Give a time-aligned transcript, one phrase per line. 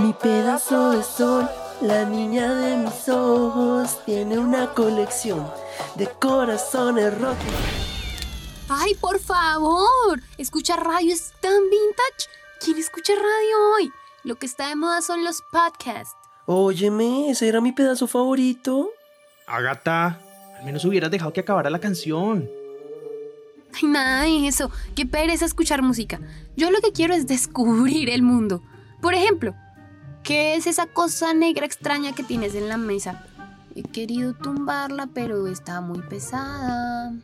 [0.00, 1.48] Mi pedazo de sol,
[1.80, 5.44] la niña de mis ojos, tiene una colección
[5.96, 7.38] de corazones rotos.
[8.68, 10.20] ¡Ay, por favor!
[10.36, 12.28] Escuchar radio es tan vintage.
[12.64, 13.90] ¿Quién escucha radio hoy?
[14.22, 16.14] Lo que está de moda son los podcasts.
[16.46, 18.90] Óyeme, ese era mi pedazo favorito.
[19.48, 20.20] Agata,
[20.58, 22.48] al menos hubieras dejado que acabara la canción.
[23.74, 24.70] Ay, nada de eso.
[24.94, 26.20] Qué pereza escuchar música.
[26.56, 28.62] Yo lo que quiero es descubrir el mundo.
[29.00, 29.54] Por ejemplo,
[30.28, 33.24] ¿qué es esa cosa negra extraña que tienes en la mesa?
[33.74, 37.14] He querido tumbarla, pero está muy pesada.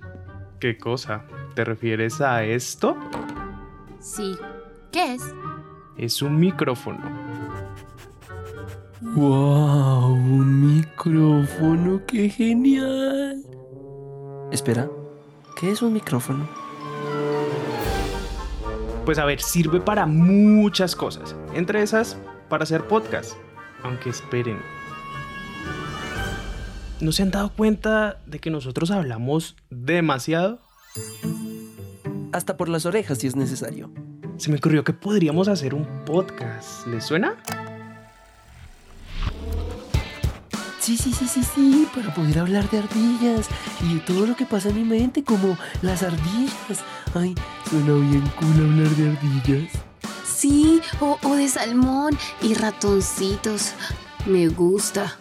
[0.58, 1.22] ¿Qué cosa?
[1.54, 2.96] ¿Te refieres a esto?
[4.00, 4.34] Sí.
[4.90, 5.22] ¿Qué es?
[5.98, 7.02] Es un micrófono.
[9.02, 10.14] ¡Wow!
[10.14, 13.44] Un micrófono, qué genial.
[14.50, 14.88] Espera,
[15.60, 16.48] ¿qué es un micrófono?
[19.04, 21.36] Pues a ver, sirve para muchas cosas.
[21.52, 22.16] Entre esas,
[22.54, 23.32] para hacer podcast.
[23.82, 24.60] Aunque esperen.
[27.00, 30.60] ¿No se han dado cuenta de que nosotros hablamos demasiado?
[32.30, 33.90] Hasta por las orejas si es necesario.
[34.36, 36.86] Se me ocurrió que podríamos hacer un podcast.
[36.86, 37.34] ¿Les suena?
[40.78, 43.48] Sí, sí, sí, sí, sí, para poder hablar de ardillas
[43.80, 46.84] y de todo lo que pasa en mi mente, como las ardillas.
[47.14, 47.34] Ay,
[47.68, 49.83] suena bien cool hablar de ardillas.
[50.34, 53.72] Sí, o, o de salmón y ratoncitos.
[54.26, 55.16] Me gusta.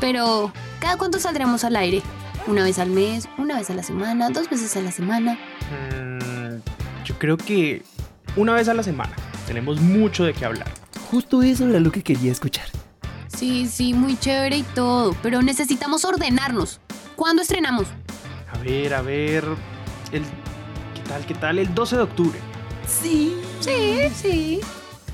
[0.00, 2.02] Pero, ¿cada cuánto saldremos al aire?
[2.46, 3.28] ¿Una vez al mes?
[3.38, 4.30] ¿Una vez a la semana?
[4.30, 5.38] ¿Dos veces a la semana?
[5.70, 6.58] Mm,
[7.04, 7.82] yo creo que
[8.36, 9.14] una vez a la semana.
[9.46, 10.68] Tenemos mucho de qué hablar.
[11.10, 12.66] Justo eso era lo que quería escuchar.
[13.26, 16.80] Sí, sí, muy chévere y todo, pero necesitamos ordenarnos.
[17.16, 17.86] ¿Cuándo estrenamos?
[18.52, 19.44] A ver, a ver.
[20.12, 21.58] El, ¿Qué tal, qué tal?
[21.58, 22.38] El 12 de octubre.
[22.86, 23.36] Sí.
[23.60, 24.60] Sí, sí.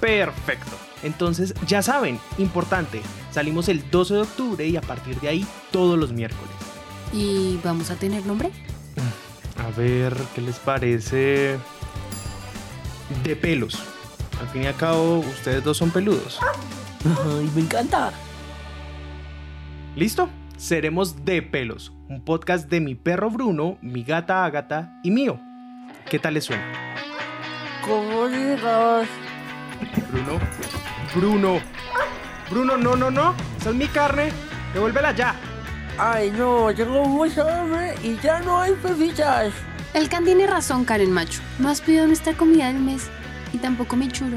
[0.00, 0.72] Perfecto.
[1.02, 5.98] Entonces, ya saben, importante, salimos el 12 de octubre y a partir de ahí todos
[5.98, 6.50] los miércoles.
[7.12, 8.50] ¿Y vamos a tener nombre?
[9.56, 11.58] A ver, ¿qué les parece?
[13.24, 13.82] De pelos.
[14.40, 16.38] Al fin y al cabo, ustedes dos son peludos.
[17.04, 18.12] Ay, me encanta.
[19.96, 20.28] ¿Listo?
[20.56, 25.40] Seremos De Pelos, un podcast de mi perro Bruno, mi gata Ágata y mío.
[26.10, 26.64] ¿Qué tal les suena?
[30.10, 30.40] Bruno.
[31.14, 31.60] Bruno.
[32.50, 33.34] Bruno, no, no, no.
[33.58, 34.30] Esa es mi carne.
[34.74, 35.34] Devuélvela ya.
[35.98, 39.52] Ay, no, tengo mucha hambre y ya no hay pepitas.
[39.94, 41.40] El can tiene razón, Karen Macho.
[41.58, 43.08] No has pedido nuestra comida del mes
[43.52, 44.36] y tampoco mi churo.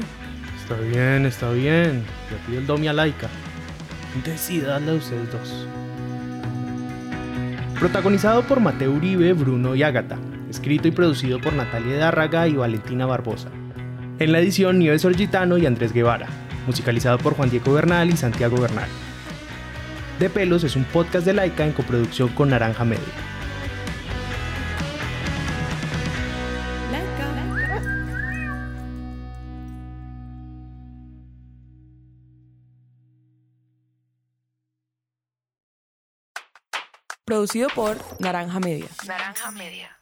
[0.60, 2.04] Está bien, está bien.
[2.30, 3.28] Le pido el domi a Laika.
[4.24, 5.68] Decidadle a ustedes dos.
[7.78, 10.16] Protagonizado por Mateo Uribe, Bruno y Ágata.
[10.52, 13.48] Escrito y producido por Natalia Dárraga y Valentina Barbosa.
[14.18, 16.26] En la edición, Nieves Orgitano y Andrés Guevara.
[16.66, 18.86] Musicalizado por Juan Diego Bernal y Santiago Bernal.
[20.20, 23.02] De Pelos es un podcast de Laika en coproducción con Naranja Media.
[37.24, 38.88] Producido por Naranja Media.
[39.06, 40.01] Naranja Media.